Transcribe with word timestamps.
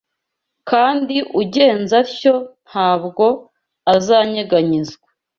kandi 0.69 1.15
ugenza 1.41 1.93
atyo 2.03 2.33
ntabwo 2.67 3.25
azanyeganyezwa 3.93 5.07